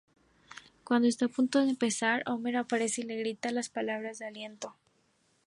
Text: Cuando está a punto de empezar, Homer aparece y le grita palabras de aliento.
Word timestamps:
Cuando 0.83 1.07
está 1.07 1.25
a 1.27 1.35
punto 1.37 1.59
de 1.59 1.69
empezar, 1.69 2.23
Homer 2.25 2.57
aparece 2.57 3.01
y 3.01 3.03
le 3.05 3.17
grita 3.19 3.51
palabras 3.71 4.17
de 4.17 4.25
aliento. 4.25 4.75